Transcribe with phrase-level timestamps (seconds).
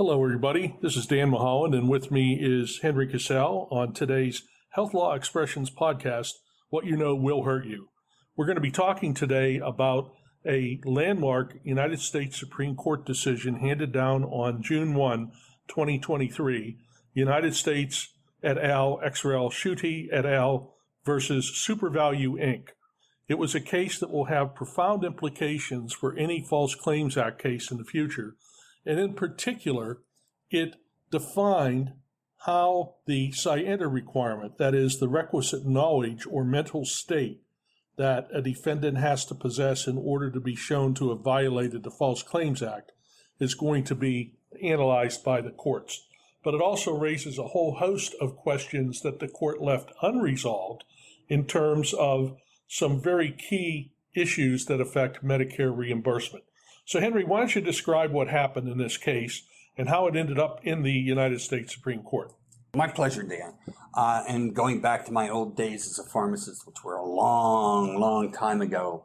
[0.00, 0.78] Hello, everybody.
[0.80, 5.70] This is Dan Mulholland, and with me is Henry Casale on today's Health Law Expressions
[5.70, 6.30] podcast,
[6.70, 7.88] What You Know Will Hurt You.
[8.34, 10.10] We're going to be talking today about
[10.46, 15.32] a landmark United States Supreme Court decision handed down on June 1,
[15.68, 16.78] 2023,
[17.12, 18.08] United States
[18.42, 19.00] et al.
[19.04, 19.50] ex rel.
[19.50, 20.76] Schutte et al.
[21.04, 22.68] versus SuperValu Inc.
[23.28, 27.70] It was a case that will have profound implications for any False Claims Act case
[27.70, 28.36] in the future.
[28.84, 29.98] And in particular,
[30.50, 30.76] it
[31.10, 31.92] defined
[32.46, 37.42] how the scienter requirement, that is, the requisite knowledge or mental state
[37.96, 41.90] that a defendant has to possess in order to be shown to have violated the
[41.90, 42.92] False Claims Act,
[43.38, 46.06] is going to be analyzed by the courts.
[46.42, 50.84] But it also raises a whole host of questions that the court left unresolved
[51.28, 56.44] in terms of some very key issues that affect Medicare reimbursement.
[56.90, 59.44] So, Henry, why don't you describe what happened in this case
[59.78, 62.32] and how it ended up in the United States Supreme Court?
[62.74, 63.54] My pleasure, Dan.
[63.94, 68.00] Uh, and going back to my old days as a pharmacist, which were a long,
[68.00, 69.04] long time ago,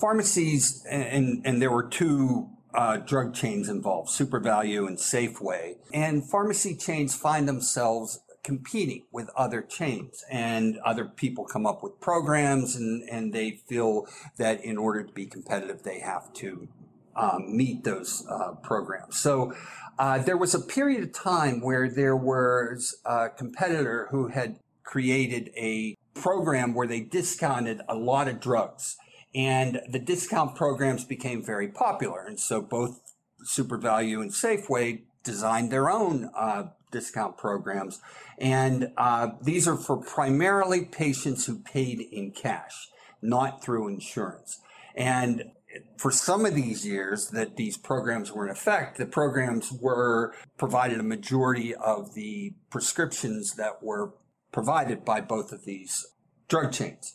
[0.00, 5.78] pharmacies, and, and there were two uh, drug chains involved, SuperValu and Safeway.
[5.92, 11.98] And pharmacy chains find themselves competing with other chains and other people come up with
[11.98, 16.68] programs and, and they feel that in order to be competitive, they have to
[17.16, 19.16] um, meet those uh, programs.
[19.16, 19.54] So
[19.98, 25.50] uh, there was a period of time where there was a competitor who had created
[25.56, 28.96] a program where they discounted a lot of drugs.
[29.34, 32.24] And the discount programs became very popular.
[32.26, 33.00] And so both
[33.44, 38.00] SuperValu and Safeway designed their own uh, discount programs.
[38.38, 42.88] And uh, these are for primarily patients who paid in cash,
[43.20, 44.60] not through insurance.
[44.94, 45.52] And
[45.96, 51.00] for some of these years that these programs were in effect, the programs were provided
[51.00, 54.12] a majority of the prescriptions that were
[54.52, 56.06] provided by both of these
[56.48, 57.14] drug chains.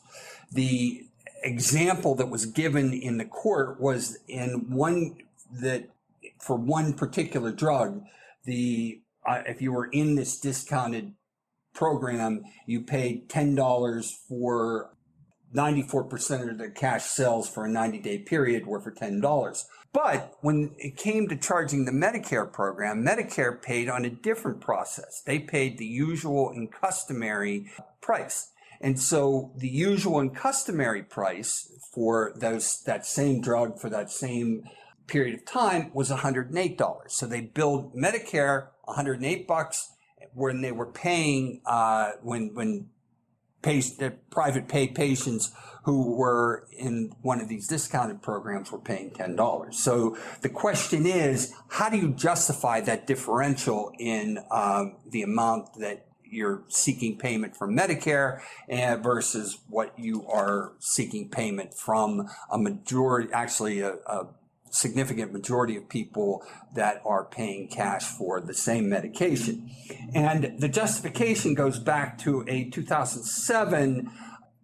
[0.52, 1.08] The
[1.44, 5.18] example that was given in the court was in one
[5.52, 5.90] that
[6.40, 8.04] for one particular drug,
[8.46, 11.14] the uh, if you were in this discounted
[11.74, 14.92] program, you paid ten dollars for
[15.56, 19.66] 94% of their cash sales for a 90 day period were for $10.
[19.94, 25.22] But when it came to charging the Medicare program, Medicare paid on a different process.
[25.26, 27.70] They paid the usual and customary
[28.00, 28.52] price.
[28.80, 34.64] And so the usual and customary price for those, that same drug for that same
[35.08, 37.12] period of time was $108.
[37.12, 39.92] So they billed Medicare 108 bucks
[40.34, 42.88] when they were paying, uh, when, when
[43.62, 45.52] patient, private pay patients
[45.84, 49.74] who were in one of these discounted programs were paying $10.
[49.74, 56.06] So the question is, how do you justify that differential in um, the amount that
[56.24, 63.32] you're seeking payment from Medicare and versus what you are seeking payment from a majority,
[63.34, 64.28] actually a, a
[64.72, 66.44] significant majority of people
[66.74, 69.70] that are paying cash for the same medication.
[70.14, 74.10] And the justification goes back to a 2007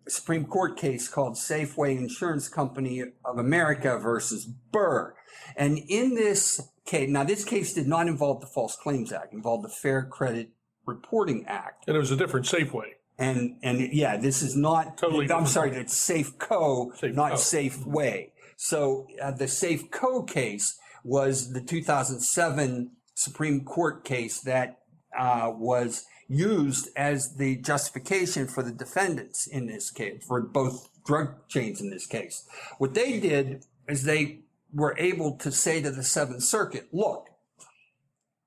[0.08, 5.14] Supreme Court case called Safeway Insurance Company of America versus Burr.
[5.56, 9.66] And in this case, now this case did not involve the False Claims Act, involved
[9.66, 10.50] the Fair Credit
[10.86, 11.86] Reporting Act.
[11.88, 12.92] And it was a different Safeway.
[13.20, 17.38] And, and yeah, this is not, totally I'm sorry, it's Safeco, Safe not Co.
[17.38, 18.30] Safeway.
[18.58, 24.80] So uh, the Safeco case was the 2007 Supreme Court case that
[25.18, 31.48] uh, was used as the justification for the defendants in this case, for both drug
[31.48, 32.46] chains in this case.
[32.80, 34.42] What they did is they
[34.74, 37.28] were able to say to the Seventh Circuit, look,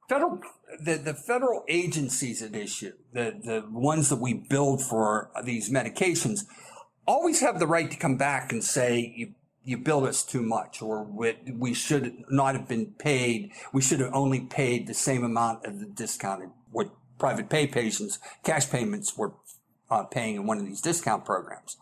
[0.08, 0.40] federal
[0.84, 6.44] the, the federal agencies at issue, the, the ones that we build for these medications,
[7.06, 9.34] always have the right to come back and say you
[9.64, 13.52] you billed us too much or we, we should not have been paid.
[13.72, 18.18] We should have only paid the same amount of the discounted what private pay patients,
[18.42, 19.34] cash payments were
[19.90, 21.76] uh, paying in one of these discount programs.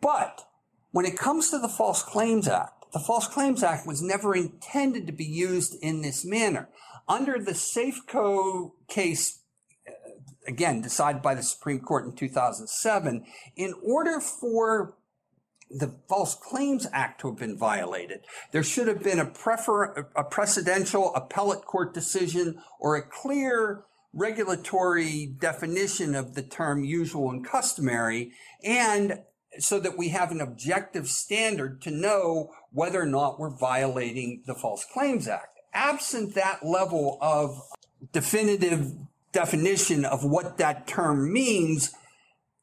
[0.00, 0.46] But
[0.90, 5.06] when it comes to the False Claims Act, the False Claims Act was never intended
[5.06, 6.68] to be used in this manner.
[7.08, 9.40] Under the Safeco case,
[9.86, 9.92] uh,
[10.48, 13.24] again, decided by the Supreme Court in 2007,
[13.54, 14.94] in order for
[15.70, 18.20] the False Claims Act to have been violated.
[18.52, 25.26] There should have been a, prefer, a precedential appellate court decision or a clear regulatory
[25.26, 28.32] definition of the term usual and customary
[28.64, 29.20] and
[29.58, 34.54] so that we have an objective standard to know whether or not we're violating the
[34.54, 35.58] False Claims Act.
[35.72, 37.60] absent that level of
[38.12, 38.92] definitive
[39.32, 41.92] definition of what that term means,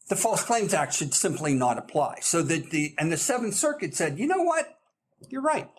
[0.09, 2.19] the False Claims Act should simply not apply.
[2.21, 4.77] So that the and the Seventh Circuit said, you know what,
[5.29, 5.69] you're right.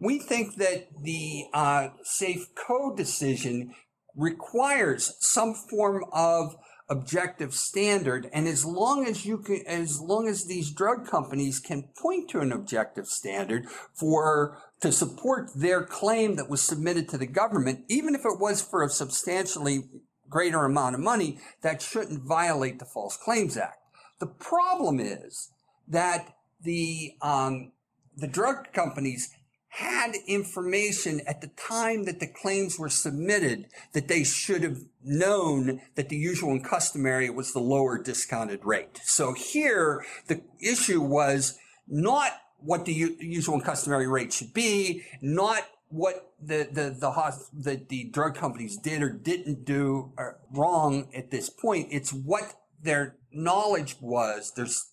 [0.00, 1.88] We think that the uh,
[2.20, 3.74] Safeco decision
[4.16, 6.56] requires some form of
[6.90, 11.88] objective standard and as long as you can as long as these drug companies can
[11.96, 13.64] point to an objective standard
[13.98, 18.60] for to support their claim that was submitted to the government even if it was
[18.60, 19.84] for a substantially
[20.28, 23.78] greater amount of money that shouldn't violate the false claims act
[24.20, 25.50] the problem is
[25.88, 27.72] that the um,
[28.16, 29.34] the drug companies
[29.68, 35.80] had information at the time that the claims were submitted that they should have known
[35.96, 39.00] that the usual and customary was the lower discounted rate.
[39.02, 42.30] So here, the issue was not
[42.60, 48.04] what the usual and customary rate should be, not what the the the, the, the
[48.10, 50.12] drug companies did or didn't do
[50.52, 51.88] wrong at this point.
[51.92, 54.52] It's what their knowledge was.
[54.56, 54.90] There's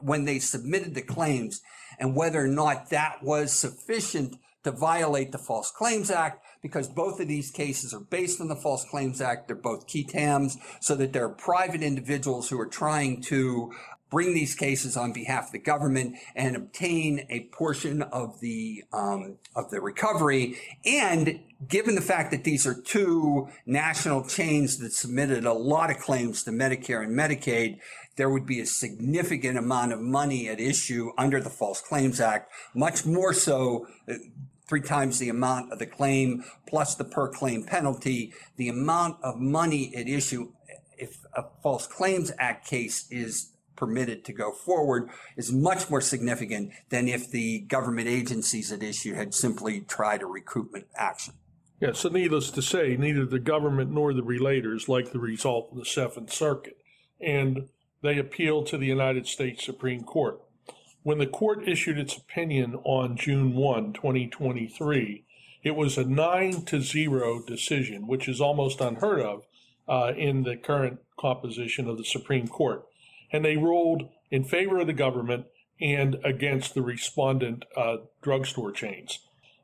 [0.00, 1.62] when they submitted the claims
[1.98, 7.18] and whether or not that was sufficient to violate the False Claims Act, because both
[7.18, 9.48] of these cases are based on the False Claims Act.
[9.48, 13.72] They're both qui tams, so that they're private individuals who are trying to
[14.12, 19.38] bring these cases on behalf of the government and obtain a portion of the um,
[19.56, 20.58] of the recovery.
[20.84, 25.96] And given the fact that these are two national chains that submitted a lot of
[25.96, 27.78] claims to Medicare and Medicaid,
[28.16, 32.52] there would be a significant amount of money at issue under the False Claims Act,
[32.74, 34.14] much more so uh,
[34.68, 38.34] three times the amount of the claim plus the per claim penalty.
[38.56, 40.52] The amount of money at issue,
[40.98, 43.51] if a False Claims Act case is
[43.82, 49.12] permitted to go forward is much more significant than if the government agencies at issue
[49.14, 51.34] had simply tried a recoupment action.
[51.80, 55.78] Yeah, so needless to say, neither the government nor the relators like the result of
[55.78, 56.78] the Seventh Circuit.
[57.20, 57.70] And
[58.02, 60.40] they appealed to the United States Supreme Court.
[61.02, 65.24] When the court issued its opinion on June 1, 2023,
[65.64, 69.42] it was a 9 to 0 decision, which is almost unheard of
[69.88, 72.86] uh, in the current composition of the Supreme Court.
[73.32, 75.46] And they ruled in favor of the government
[75.80, 79.20] and against the respondent uh, drugstore chains.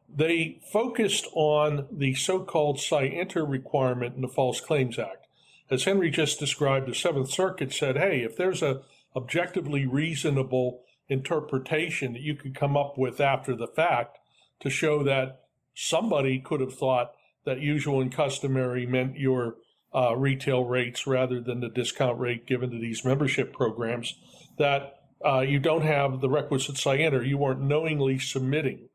[0.09, 5.29] They focused on the so called scienter requirement in the False Claims Act
[5.71, 8.83] as Henry just described, the Seventh Circuit said, hey, if there's a
[9.15, 14.19] objectively reasonable interpretation that you could come up with after the fact
[14.61, 15.43] to show that
[15.75, 17.13] somebody could have thought
[17.45, 19.57] that usual and customary meant your
[19.95, 24.15] uh, retail rates rather than the discount rate given to these membership programs,
[24.59, 27.25] that uh, you don't have the requisite scienter.
[27.25, 28.89] You weren't knowingly submitting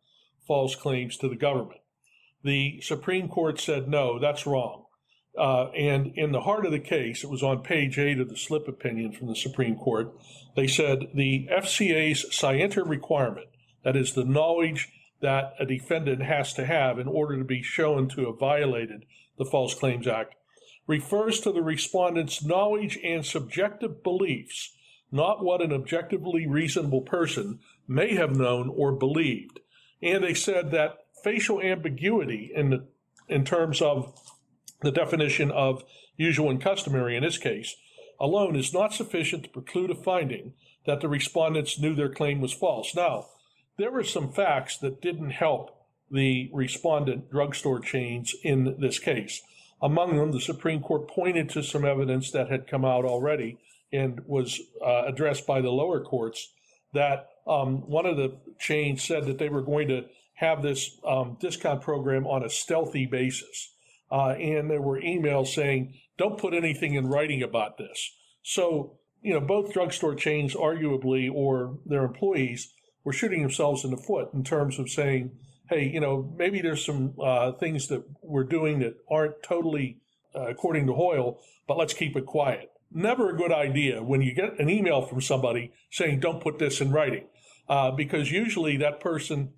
[0.48, 1.80] false claims to the government.
[2.44, 4.84] The Supreme Court said, no, that's wrong.
[5.38, 8.38] Uh, and in the heart of the case, it was on page eight of the
[8.38, 10.14] slip opinion from the Supreme Court.
[10.56, 13.48] They said the FCA's scienter requirement,
[13.84, 14.90] that is the knowledge
[15.22, 19.06] that a defendant has to have in order to be shown to have violated
[19.38, 20.36] the False Claims Act,
[20.88, 24.74] refers to the respondent's knowledge and subjective beliefs,
[25.12, 29.60] not what an objectively reasonable person may have known or believed.
[30.02, 32.88] And they said that facial ambiguity in the
[33.30, 34.14] in terms of
[34.82, 35.84] the definition of
[36.18, 37.76] usual and customary in this case
[38.20, 40.54] alone is not sufficient to preclude a finding
[40.86, 42.96] that the respondents knew their claim was false.
[42.96, 43.28] Now,
[43.78, 45.72] there were some facts that didn't help
[46.12, 49.42] the respondent drugstore chains in this case.
[49.84, 53.58] Among them, the Supreme Court pointed to some evidence that had come out already
[53.92, 56.52] and was uh, addressed by the lower courts
[56.94, 61.38] that um, one of the chains said that they were going to have this um,
[61.40, 63.74] discount program on a stealthy basis
[64.10, 68.12] uh, and there were emails saying, don't put anything in writing about this.
[68.44, 72.72] So, you know, both drugstore chains, arguably, or their employees,
[73.04, 75.32] were shooting themselves in the foot in terms of saying,
[75.70, 79.98] hey, you know, maybe there's some uh, things that we're doing that aren't totally
[80.36, 82.72] uh, according to Hoyle, but let's keep it quiet.
[82.92, 86.82] Never a good idea when you get an email from somebody saying, don't put this
[86.82, 87.26] in writing,
[87.68, 89.54] uh, because usually that person,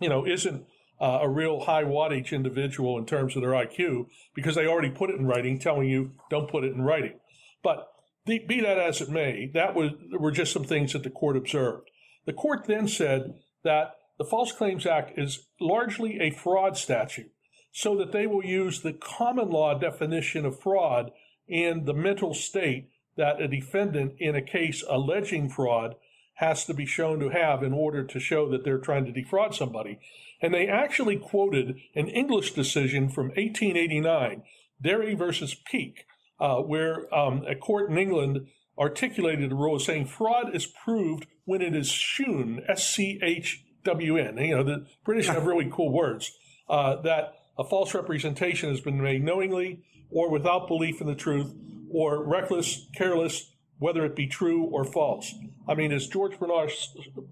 [0.00, 0.66] you know, isn't
[1.00, 5.10] uh, a real high wattage individual in terms of their IQ because they already put
[5.10, 7.18] it in writing, telling you don't put it in writing.
[7.62, 7.88] But
[8.26, 11.36] the, be that as it may, that was were just some things that the court
[11.36, 11.90] observed.
[12.26, 17.32] The court then said that the False Claims Act is largely a fraud statute,
[17.72, 21.10] so that they will use the common law definition of fraud
[21.48, 25.94] and the mental state that a defendant in a case alleging fraud
[26.34, 29.54] has to be shown to have in order to show that they're trying to defraud
[29.54, 29.98] somebody.
[30.42, 34.42] And they actually quoted an English decision from 1889,
[34.82, 36.04] Derry versus Peek,
[36.38, 38.48] uh, where um, a court in England
[38.78, 44.16] articulated a rule saying fraud is proved when it is shewn, S C H W
[44.16, 44.36] N.
[44.38, 46.32] You know, the British have really cool words.
[46.68, 51.52] Uh, that a false representation has been made knowingly or without belief in the truth
[51.90, 55.34] or reckless, careless, whether it be true or false.
[55.66, 56.70] I mean, as George Bernard,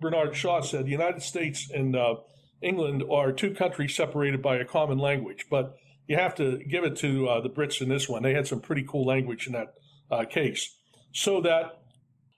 [0.00, 2.16] Bernard Shaw said, the United States and uh,
[2.60, 5.76] England are two countries separated by a common language, but
[6.08, 8.22] you have to give it to uh, the Brits in this one.
[8.22, 9.74] They had some pretty cool language in that
[10.10, 10.74] uh, case.
[11.12, 11.80] So that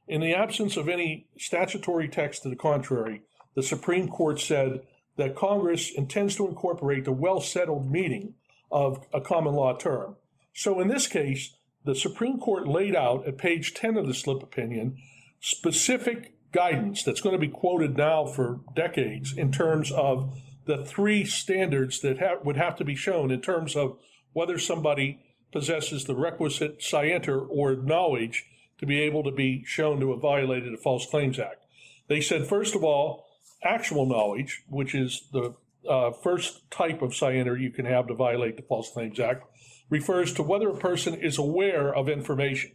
[0.06, 3.22] in the absence of any statutory text to the contrary,
[3.54, 4.82] the Supreme Court said
[5.16, 8.34] that Congress intends to incorporate the well settled meaning
[8.70, 10.16] of a common law term.
[10.54, 11.54] So in this case,
[11.84, 14.96] the Supreme Court laid out at page 10 of the slip opinion
[15.40, 21.24] specific guidance that's going to be quoted now for decades in terms of the three
[21.24, 23.96] standards that ha- would have to be shown in terms of
[24.32, 25.20] whether somebody
[25.52, 28.44] possesses the requisite scienter or knowledge
[28.78, 31.64] to be able to be shown to have violated the False Claims Act.
[32.08, 33.26] They said, first of all,
[33.62, 35.54] actual knowledge, which is the
[35.88, 39.44] uh, first type of scienter you can have to violate the False Claims Act,
[39.88, 42.72] refers to whether a person is aware of information.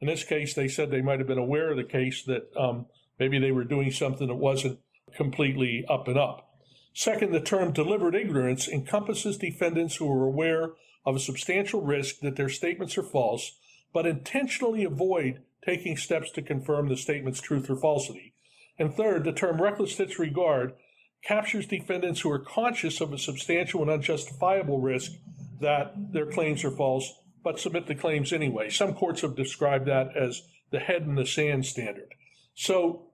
[0.00, 2.86] In this case, they said they might have been aware of the case that um,
[3.18, 4.78] maybe they were doing something that wasn't
[5.14, 6.48] completely up and up.
[6.92, 10.72] Second, the term deliberate ignorance encompasses defendants who are aware
[11.04, 13.58] of a substantial risk that their statements are false,
[13.92, 18.33] but intentionally avoid taking steps to confirm the statement's truth or falsity.
[18.78, 20.74] And third, the term reckless disregard
[21.24, 25.12] captures defendants who are conscious of a substantial and unjustifiable risk
[25.60, 27.12] that their claims are false,
[27.42, 28.68] but submit the claims anyway.
[28.68, 32.14] Some courts have described that as the head in the sand standard.
[32.54, 33.06] So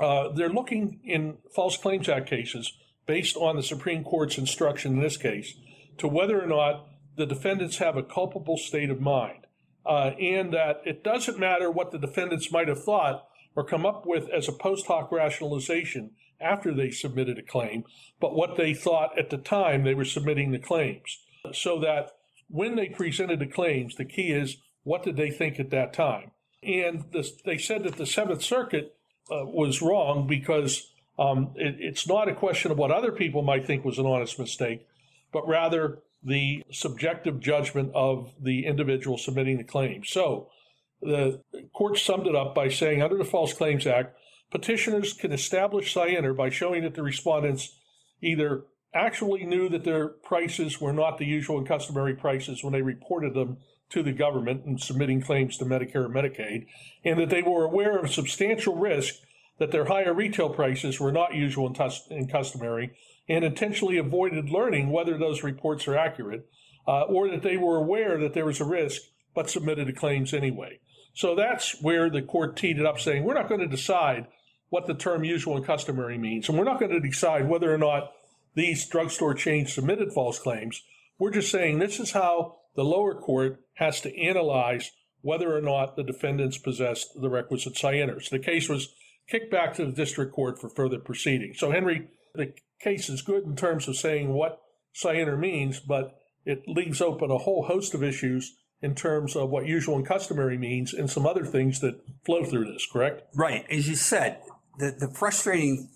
[0.00, 2.72] uh, they're looking in False Claims Act cases,
[3.06, 5.54] based on the Supreme Court's instruction in this case,
[5.98, 9.46] to whether or not the defendants have a culpable state of mind.
[9.84, 13.24] Uh, and that it doesn't matter what the defendants might have thought
[13.56, 16.10] or come up with as a post hoc rationalization
[16.40, 17.84] after they submitted a claim,
[18.20, 21.18] but what they thought at the time they were submitting the claims
[21.52, 22.10] so that
[22.48, 26.30] when they presented the claims, the key is what did they think at that time?
[26.62, 28.94] And this, they said that the Seventh Circuit
[29.30, 33.66] uh, was wrong because um, it, it's not a question of what other people might
[33.66, 34.86] think was an honest mistake,
[35.32, 40.04] but rather the subjective judgment of the individual submitting the claim.
[40.04, 40.50] So
[41.00, 41.42] the
[41.74, 44.16] court summed it up by saying under the False Claims Act,
[44.50, 47.78] petitioners can establish scienter by showing that the respondents
[48.22, 52.82] either actually knew that their prices were not the usual and customary prices when they
[52.82, 53.58] reported them
[53.90, 56.66] to the government and submitting claims to Medicare and Medicaid,
[57.04, 59.14] and that they were aware of substantial risk
[59.58, 61.72] that their higher retail prices were not usual
[62.10, 62.92] and, customary,
[63.28, 66.48] and intentionally avoided learning whether those reports are accurate,
[66.86, 69.02] uh, or that they were aware that there was a risk
[69.36, 70.80] but submitted the claims anyway.
[71.14, 74.26] So that's where the court teed it up, saying we're not going to decide
[74.70, 77.78] what the term usual and customary means, and we're not going to decide whether or
[77.78, 78.12] not
[78.54, 80.82] these drugstore chains submitted false claims.
[81.18, 84.90] We're just saying this is how the lower court has to analyze
[85.20, 88.28] whether or not the defendants possessed the requisite scienters.
[88.28, 88.94] The case was
[89.28, 91.58] kicked back to the district court for further proceedings.
[91.58, 94.60] So, Henry, the case is good in terms of saying what
[94.92, 99.66] scienter means, but it leaves open a whole host of issues in terms of what
[99.66, 103.22] usual and customary means and some other things that flow through this, correct?
[103.34, 103.64] Right.
[103.70, 104.40] As you said,
[104.78, 105.88] the, the frustrating,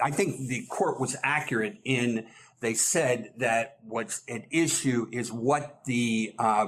[0.00, 2.26] I think the court was accurate in
[2.62, 6.66] they said that what's at issue is what the uh,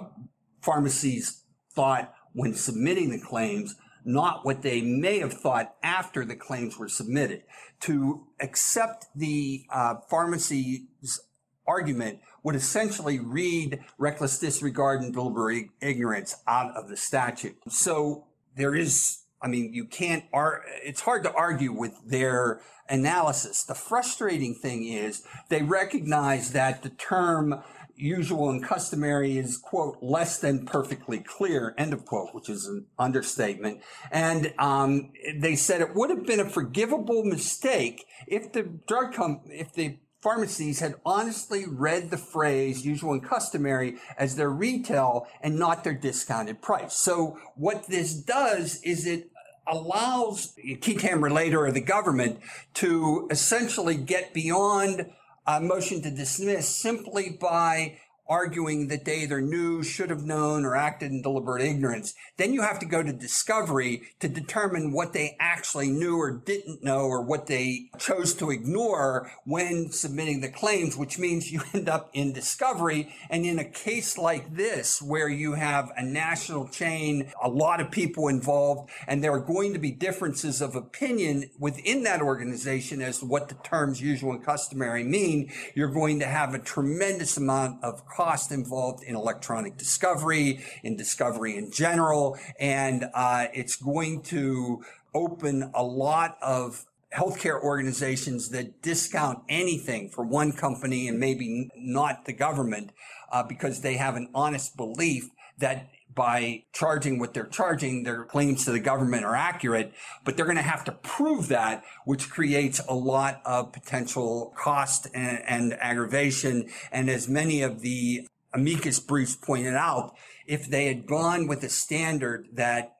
[0.61, 6.77] pharmacies thought when submitting the claims, not what they may have thought after the claims
[6.77, 7.45] were submitted.
[7.83, 11.21] To accept the uh, pharmacy's
[11.67, 17.57] argument would essentially read reckless disregard and deliberate ignorance out of the statute.
[17.69, 23.63] So there is I mean, you can't, ar- it's hard to argue with their analysis.
[23.63, 27.63] The frustrating thing is they recognize that the term
[27.95, 32.87] usual and customary is, quote, less than perfectly clear, end of quote, which is an
[32.99, 33.81] understatement.
[34.11, 39.43] And um, they said it would have been a forgivable mistake if the drug com-
[39.47, 45.59] if the pharmacies had honestly read the phrase usual and customary as their retail and
[45.59, 46.97] not their discounted price.
[46.97, 49.31] So what this does is it
[49.67, 52.41] allows qui tam relator or the government
[52.75, 55.11] to essentially get beyond
[55.47, 60.77] a motion to dismiss simply by arguing that they either knew, should have known, or
[60.77, 62.15] acted in deliberate ignorance.
[62.37, 66.83] Then you have to go to discovery to determine what they actually knew or didn't
[66.83, 71.89] know or what they chose to ignore when submitting the claims, which means you end
[71.89, 73.15] up in discovery.
[73.31, 77.91] And in a case like this, where you have a national chain, a lot of
[77.91, 83.19] people involved, and there are going to be differences of opinion within that organization as
[83.19, 87.83] to what the terms usual and customary mean, you're going to have a tremendous amount
[87.83, 94.83] of cost involved in electronic discovery, in discovery in general, and uh, it's going to
[95.15, 102.25] open a lot of healthcare organizations that discount anything for one company and maybe not
[102.25, 102.91] the government
[103.31, 108.65] uh, because they have an honest belief that by charging what they're charging, their claims
[108.65, 109.93] to the government are accurate,
[110.25, 115.09] but they're going to have to prove that, which creates a lot of potential cost
[115.15, 116.69] and, and aggravation.
[116.93, 120.15] And as many of the amicus briefs pointed out,
[120.47, 122.94] if they had gone with a standard that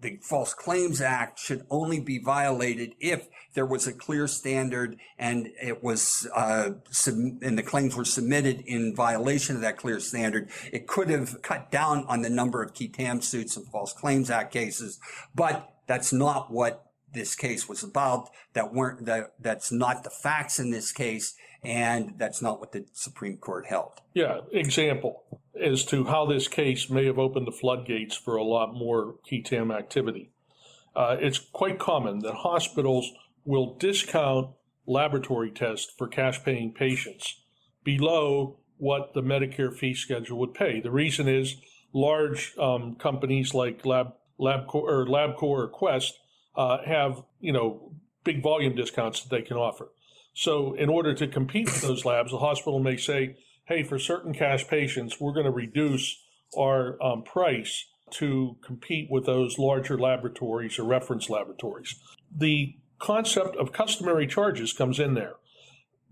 [0.00, 5.48] the False Claims Act should only be violated if there was a clear standard and
[5.62, 10.50] it was uh, sub- and the claims were submitted in violation of that clear standard.
[10.72, 14.30] It could have cut down on the number of qui tam suits and False Claims
[14.30, 14.98] Act cases,
[15.34, 18.28] but that's not what this case was about.
[18.52, 21.34] That weren't that that's not the facts in this case,
[21.64, 23.92] and that's not what the Supreme Court held.
[24.14, 25.24] Yeah, example
[25.62, 29.42] as to how this case may have opened the floodgates for a lot more qui
[29.42, 30.30] tam activity.
[30.94, 33.10] Uh, it's quite common that hospitals
[33.44, 34.50] will discount
[34.86, 37.42] laboratory tests for cash paying patients
[37.84, 40.80] below what the Medicare fee schedule would pay.
[40.80, 41.56] The reason is
[41.92, 46.18] large um, companies like Lab, LabCorp or LabCorp or Quest
[46.56, 47.92] uh, have, you know,
[48.24, 49.88] big volume discounts that they can offer.
[50.34, 53.36] So in order to compete with those labs, the hospital may say,
[53.66, 56.22] hey, for certain cash patients, we're going to reduce
[56.56, 61.96] our um, price to compete with those larger laboratories or reference laboratories.
[62.34, 65.34] The concept of customary charges comes in there.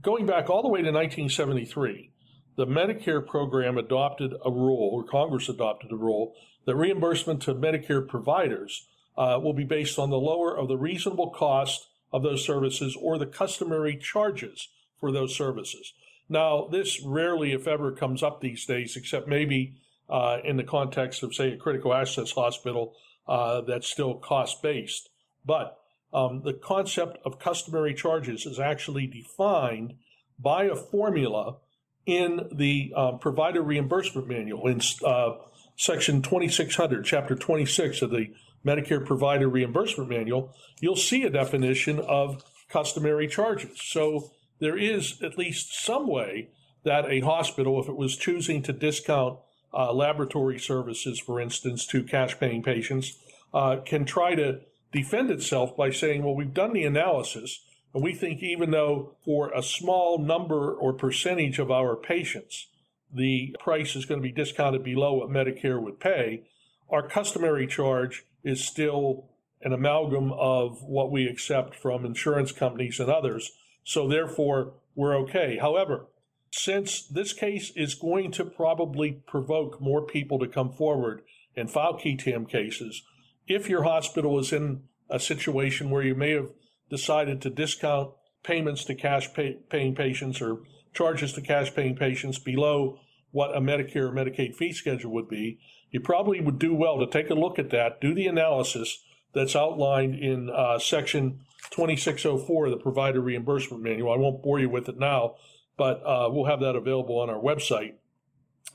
[0.02, 2.10] Going back all the way to 1973,
[2.56, 6.34] the Medicare program adopted a rule, or Congress adopted a rule,
[6.66, 11.30] that reimbursement to Medicare providers uh, will be based on the lower of the reasonable
[11.30, 15.92] cost of those services or the customary charges for those services.
[16.34, 19.74] Now, this rarely, if ever, comes up these days, except maybe
[20.10, 22.96] uh, in the context of, say, a critical access hospital
[23.28, 25.10] uh, that's still cost based.
[25.46, 25.78] But
[26.12, 29.94] um, the concept of customary charges is actually defined
[30.36, 31.58] by a formula
[32.04, 35.36] in the um, provider reimbursement manual in uh,
[35.76, 38.34] section 2600, chapter 26 of the
[38.66, 40.52] Medicare provider reimbursement manual.
[40.80, 43.80] You'll see a definition of customary charges.
[43.80, 46.48] So there is at least some way
[46.84, 49.38] that a hospital, if it was choosing to discount
[49.72, 53.18] uh, laboratory services, for instance, to cash paying patients,
[53.52, 54.60] uh, can try to
[54.92, 57.60] defend itself by saying, well, we've done the analysis,
[57.92, 62.68] and we think even though for a small number or percentage of our patients,
[63.12, 66.44] the price is going to be discounted below what Medicare would pay,
[66.90, 69.30] our customary charge is still
[69.62, 73.52] an amalgam of what we accept from insurance companies and others
[73.84, 75.58] so therefore, we're okay.
[75.60, 76.06] However,
[76.50, 81.22] since this case is going to probably provoke more people to come forward
[81.56, 83.02] and file qui tam cases,
[83.46, 86.50] if your hospital is in a situation where you may have
[86.90, 90.60] decided to discount payments to cash pay, paying patients or
[90.94, 92.98] charges to cash paying patients below
[93.32, 95.58] what a Medicare or Medicaid fee schedule would be,
[95.90, 99.02] you probably would do well to take a look at that, do the analysis
[99.34, 101.40] that's outlined in uh, section
[101.74, 104.12] 2604 the provider reimbursement manual.
[104.12, 105.34] I won't bore you with it now,
[105.76, 107.94] but uh, we'll have that available on our website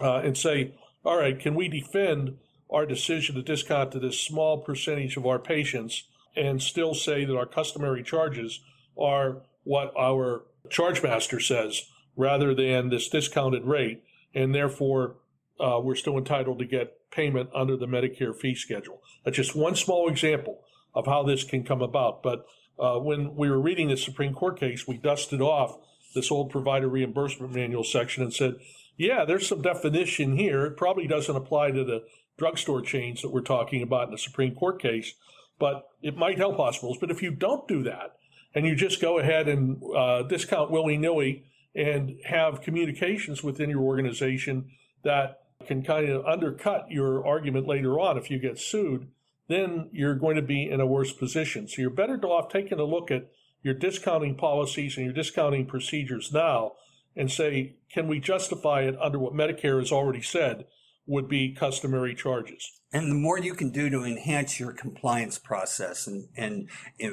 [0.02, 2.38] uh, and say, all right, can we defend
[2.70, 6.04] our decision to discount to this small percentage of our patients
[6.36, 8.60] and still say that our customary charges
[8.98, 11.84] are what our charge master says
[12.18, 14.04] rather than this discounted rate,
[14.36, 15.16] and therefore
[15.60, 19.02] uh, we're still entitled to get payment under the Medicare fee schedule.
[19.24, 20.60] That's just one small example
[20.94, 22.22] of how this can come about.
[22.22, 22.46] But
[22.80, 25.78] uh, when we were reading the Supreme Court case, we dusted off
[26.16, 28.56] this old provider reimbursement manual section and said,
[28.98, 30.66] yeah, there's some definition here.
[30.66, 32.04] It probably doesn't apply to the
[32.38, 35.14] drugstore chains that we're talking about in the Supreme Court case,
[35.60, 36.98] but it might help hospitals.
[37.00, 38.16] But if you don't do that
[38.56, 43.82] and you just go ahead and uh, discount willy nilly and have communications within your
[43.82, 44.72] organization
[45.04, 49.08] that can kind of undercut your argument later on if you get sued,
[49.50, 51.68] then you're going to be in a worse position.
[51.68, 53.30] So you're better off taking a look at
[53.62, 56.74] your discounting policies and your discounting procedures now
[57.16, 60.66] and say, can we justify it under what Medicare has already said
[61.08, 62.80] would be customary charges?
[62.94, 66.70] And the more you can do to enhance your compliance process and, and
[67.04, 67.10] uh,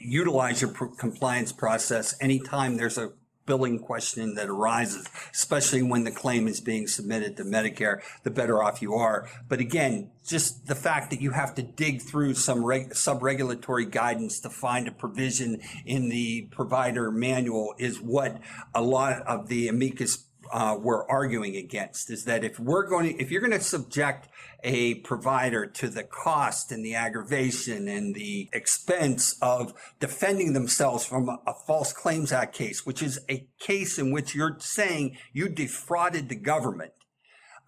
[0.00, 3.10] utilize your pr- compliance process anytime there's a
[3.50, 8.62] billing question that arises, especially when the claim is being submitted to Medicare, the better
[8.62, 9.28] off you are.
[9.48, 14.38] But again, just the fact that you have to dig through some reg- sub-regulatory guidance
[14.42, 18.38] to find a provision in the provider manual is what
[18.72, 23.20] a lot of the amicus uh, we're arguing against is that if we're going to,
[23.20, 24.28] if you're going to subject
[24.62, 31.28] a provider to the cost and the aggravation and the expense of defending themselves from
[31.28, 36.28] a, false claims act case, which is a case in which you're saying you defrauded
[36.28, 36.92] the government,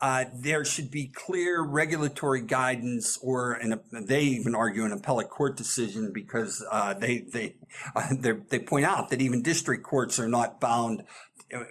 [0.01, 3.61] uh, there should be clear regulatory guidance, or
[3.93, 7.55] they even argue an appellate court decision because uh, they they
[7.95, 8.09] uh,
[8.49, 11.05] they point out that even district courts are not bound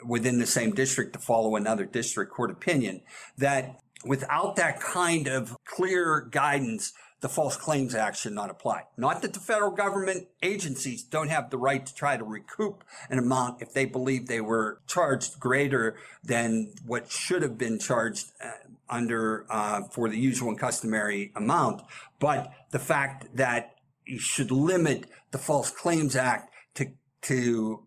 [0.05, 3.01] within the same district to follow another district court opinion.
[3.37, 8.83] That without that kind of clear guidance, the False Claims Act should not apply.
[8.97, 13.19] Not that the federal government agencies don't have the right to try to recoup an
[13.19, 18.49] amount if they believe they were charged greater than what should have been charged uh,
[18.89, 21.81] under uh, for the usual and customary amount,
[22.19, 26.87] but the fact that you should limit the False Claims Act to
[27.21, 27.83] to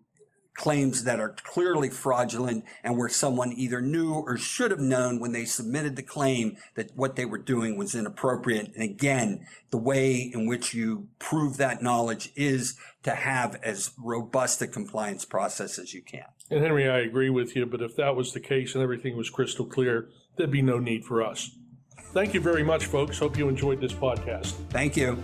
[0.54, 5.32] claims that are clearly fraudulent and where someone either knew or should have known when
[5.32, 8.72] they submitted the claim that what they were doing was inappropriate.
[8.74, 14.62] And again, the way in which you prove that knowledge is to have as robust
[14.62, 16.24] a compliance process as you can.
[16.50, 19.30] And Henry, I agree with you, but if that was the case and everything was
[19.30, 21.50] crystal clear, there'd be no need for us.
[22.12, 23.18] Thank you very much, folks.
[23.18, 24.52] Hope you enjoyed this podcast.
[24.70, 25.18] Thank you.